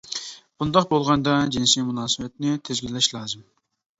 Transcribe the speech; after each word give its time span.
بۇنداق 0.61 0.87
بولغاندا 0.93 1.35
جىنسىي 1.57 1.85
مۇناسىۋەتنى 1.89 2.57
تىزگىنلەش 2.69 3.13
لازىم. 3.19 3.45